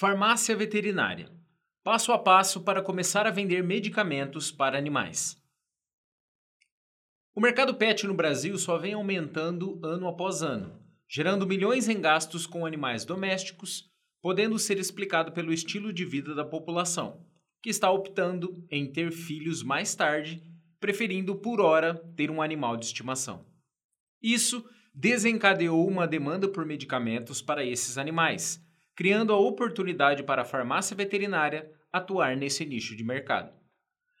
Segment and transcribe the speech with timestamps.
[0.00, 1.30] Farmácia veterinária.
[1.84, 5.36] Passo a passo para começar a vender medicamentos para animais.
[7.34, 12.46] O mercado pet no Brasil só vem aumentando ano após ano, gerando milhões em gastos
[12.46, 13.90] com animais domésticos,
[14.22, 17.22] podendo ser explicado pelo estilo de vida da população,
[17.62, 20.42] que está optando em ter filhos mais tarde,
[20.80, 23.44] preferindo por hora ter um animal de estimação.
[24.22, 24.64] Isso
[24.94, 28.66] desencadeou uma demanda por medicamentos para esses animais
[29.00, 33.50] criando a oportunidade para a farmácia veterinária atuar nesse nicho de mercado.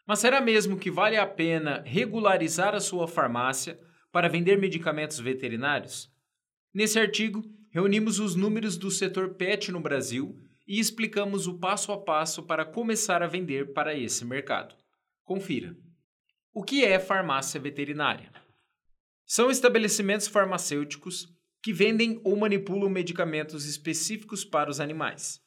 [0.06, 3.78] Mas será mesmo que vale a pena regularizar a sua farmácia
[4.10, 6.10] para vender medicamentos veterinários?
[6.72, 10.34] Nesse artigo, reunimos os números do setor PET no Brasil
[10.66, 14.74] e explicamos o passo a passo para começar a vender para esse mercado.
[15.24, 15.76] Confira.
[16.54, 18.32] O que é farmácia veterinária?
[19.26, 21.28] São estabelecimentos farmacêuticos
[21.62, 25.40] que vendem ou manipulam medicamentos específicos para os animais.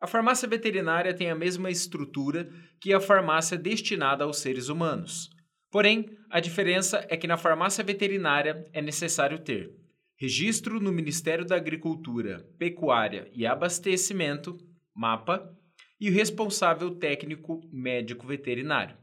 [0.00, 2.50] A farmácia veterinária tem a mesma estrutura
[2.80, 5.30] que a farmácia destinada aos seres humanos.
[5.70, 9.74] Porém, a diferença é que na farmácia veterinária é necessário ter
[10.16, 14.56] registro no Ministério da Agricultura, Pecuária e Abastecimento,
[14.94, 15.52] MAPA,
[16.00, 18.96] e o responsável técnico médico veterinário.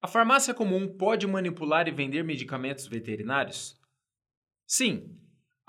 [0.00, 3.80] A farmácia comum pode manipular e vender medicamentos veterinários?
[4.66, 5.18] Sim,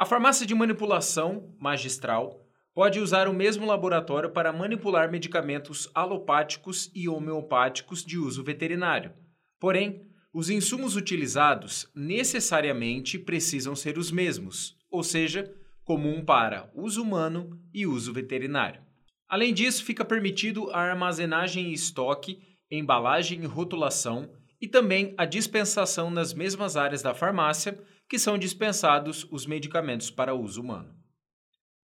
[0.03, 7.07] a farmácia de manipulação magistral pode usar o mesmo laboratório para manipular medicamentos alopáticos e
[7.07, 9.13] homeopáticos de uso veterinário.
[9.61, 10.01] Porém,
[10.33, 15.49] os insumos utilizados necessariamente precisam ser os mesmos, ou seja,
[15.85, 18.81] comum para uso humano e uso veterinário.
[19.29, 24.29] Além disso, fica permitido a armazenagem em estoque, embalagem e rotulação
[24.59, 27.79] e também a dispensação nas mesmas áreas da farmácia
[28.13, 30.95] que são dispensados os medicamentos para uso humano.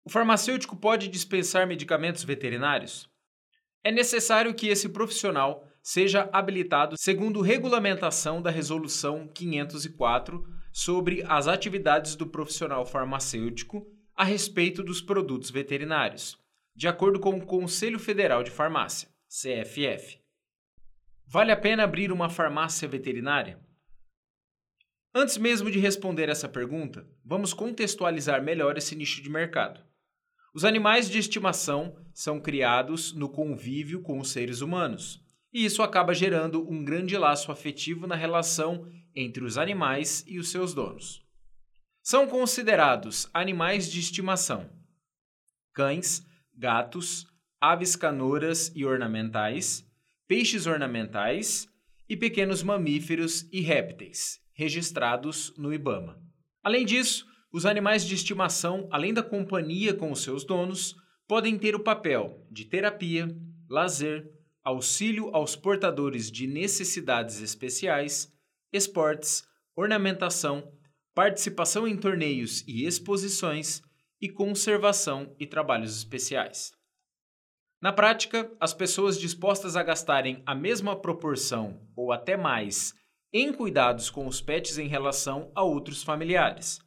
[0.05, 3.09] O farmacêutico pode dispensar medicamentos veterinários?
[3.83, 12.15] É necessário que esse profissional seja habilitado segundo regulamentação da Resolução 504 sobre as atividades
[12.15, 16.37] do profissional farmacêutico a respeito dos produtos veterinários,
[16.75, 20.20] de acordo com o Conselho Federal de Farmácia, CFF.
[21.25, 23.59] Vale a pena abrir uma farmácia veterinária?
[25.21, 29.81] Antes mesmo de responder essa pergunta, vamos contextualizar melhor esse nicho de mercado.
[30.53, 35.21] Os animais de estimação são criados no convívio com os seres humanos,
[35.52, 40.52] e isso acaba gerando um grande laço afetivo na relação entre os animais e os
[40.52, 41.21] seus donos.
[42.01, 44.69] São considerados animais de estimação
[45.73, 46.25] cães,
[46.55, 47.27] gatos,
[47.59, 49.86] aves canoras e ornamentais,
[50.30, 51.67] peixes ornamentais
[52.07, 56.21] e pequenos mamíferos e répteis, registrados no IBAMA.
[56.61, 61.75] Além disso, os animais de estimação, além da companhia com os seus donos, podem ter
[61.75, 63.33] o papel de terapia,
[63.69, 64.30] lazer,
[64.61, 68.30] auxílio aos portadores de necessidades especiais,
[68.73, 69.45] esportes,
[69.77, 70.69] ornamentação,
[71.15, 73.81] participação em torneios e exposições
[74.21, 76.73] e conservação e trabalhos especiais.
[77.81, 82.98] Na prática, as pessoas dispostas a gastarem a mesma proporção ou até mais
[83.32, 86.80] em cuidados com os pets em relação a outros familiares.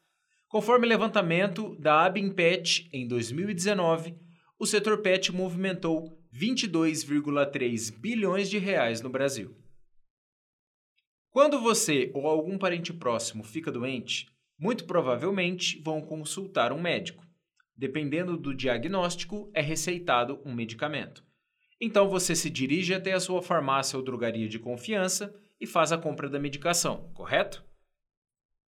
[0.49, 4.15] Conforme levantamento da Abimpet em 2019,
[4.59, 9.57] o setor pet movimentou 22,3 bilhões de reais no Brasil.
[11.31, 14.27] Quando você ou algum parente próximo fica doente,
[14.59, 17.25] muito provavelmente vão consultar um médico.
[17.75, 21.25] Dependendo do diagnóstico, é receitado um medicamento.
[21.81, 25.97] Então você se dirige até a sua farmácia ou drogaria de confiança e faz a
[25.97, 27.65] compra da medicação, correto?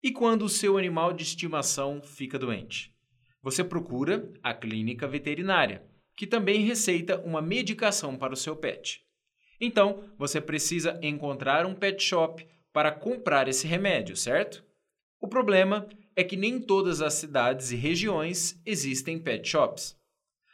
[0.00, 2.94] E quando o seu animal de estimação fica doente?
[3.42, 5.84] Você procura a clínica veterinária,
[6.16, 9.04] que também receita uma medicação para o seu pet.
[9.60, 14.64] Então, você precisa encontrar um pet shop para comprar esse remédio, certo?
[15.20, 19.98] O problema é que nem todas as cidades e regiões existem pet shops.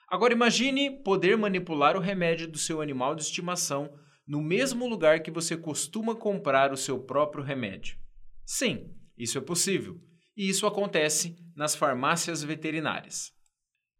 [0.09, 3.93] Agora imagine poder manipular o remédio do seu animal de estimação
[4.31, 7.99] no mesmo lugar que você costuma comprar o seu próprio remédio.
[8.47, 10.01] Sim, isso é possível,
[10.37, 13.33] e isso acontece nas farmácias veterinárias.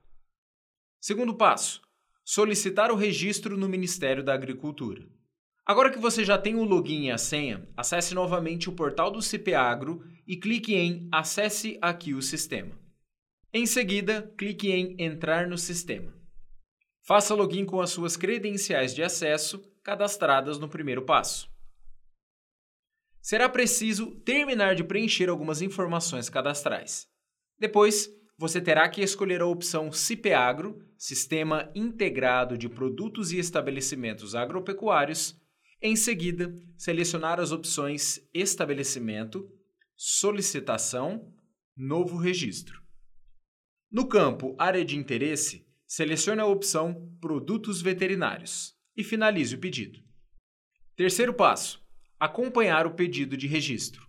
[0.98, 1.82] Segundo passo:
[2.24, 5.06] solicitar o registro no Ministério da Agricultura.
[5.66, 9.20] Agora que você já tem o login e a senha, acesse novamente o portal do
[9.20, 12.81] CIPEAGRO e clique em Acesse aqui o sistema.
[13.54, 16.14] Em seguida, clique em Entrar no sistema.
[17.02, 21.52] Faça login com as suas credenciais de acesso cadastradas no primeiro passo.
[23.20, 27.06] Será preciso terminar de preencher algumas informações cadastrais.
[27.58, 28.08] Depois,
[28.38, 35.38] você terá que escolher a opção CIPEAGRO, Sistema Integrado de Produtos e Estabelecimentos Agropecuários,
[35.82, 39.46] em seguida, selecionar as opções Estabelecimento,
[39.94, 41.30] Solicitação,
[41.76, 42.81] Novo Registro.
[43.92, 50.00] No campo Área de Interesse, selecione a opção Produtos Veterinários e finalize o pedido.
[50.96, 51.78] Terceiro passo:
[52.18, 54.06] acompanhar o pedido de registro.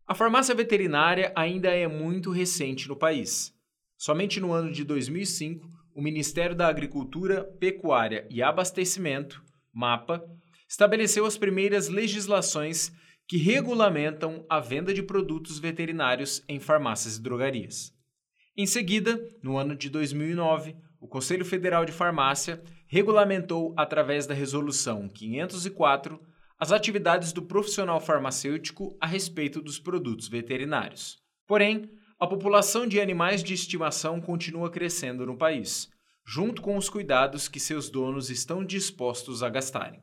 [0.06, 3.52] a farmácia veterinária ainda é muito recente no país.
[3.98, 10.22] Somente no ano de 2005, o Ministério da Agricultura, Pecuária e Abastecimento, MAPA,
[10.68, 12.92] estabeleceu as primeiras legislações
[13.26, 17.92] que regulamentam a venda de produtos veterinários em farmácias e drogarias.
[18.56, 25.08] Em seguida, no ano de 2009, o Conselho Federal de Farmácia regulamentou, através da Resolução
[25.08, 26.20] 504,
[26.58, 31.18] as atividades do profissional farmacêutico a respeito dos produtos veterinários.
[31.46, 35.88] Porém, a população de animais de estimação continua crescendo no país,
[36.26, 40.00] junto com os cuidados que seus donos estão dispostos a gastarem.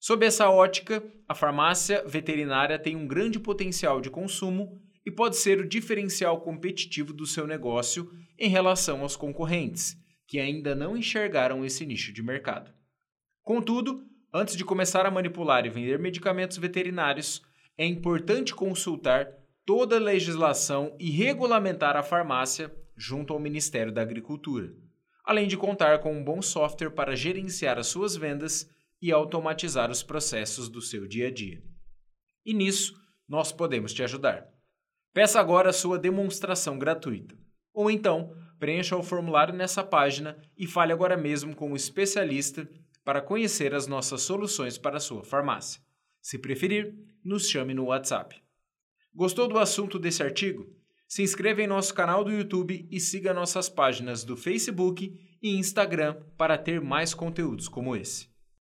[0.00, 5.60] Sob essa ótica, a farmácia veterinária tem um grande potencial de consumo e pode ser
[5.60, 11.86] o diferencial competitivo do seu negócio em relação aos concorrentes, que ainda não enxergaram esse
[11.86, 12.72] nicho de mercado.
[13.42, 14.04] Contudo,
[14.36, 17.42] antes de começar a manipular e vender medicamentos veterinários,
[17.78, 19.32] é importante consultar
[19.64, 24.74] toda a legislação e regulamentar a farmácia junto ao Ministério da Agricultura,
[25.24, 30.02] além de contar com um bom software para gerenciar as suas vendas e automatizar os
[30.02, 31.62] processos do seu dia a dia.
[32.44, 32.94] E nisso,
[33.26, 34.46] nós podemos te ajudar.
[35.14, 37.34] Peça agora a sua demonstração gratuita.
[37.72, 42.68] Ou então, preencha o formulário nessa página e fale agora mesmo com um especialista
[43.06, 45.80] para conhecer as nossas soluções para sua farmácia.
[46.20, 46.92] Se preferir,
[47.24, 48.34] nos chame no WhatsApp.
[49.14, 50.68] Gostou do assunto desse artigo?
[51.06, 56.20] Se inscreva em nosso canal do YouTube e siga nossas páginas do Facebook e Instagram
[56.36, 58.28] para ter mais conteúdos como esse.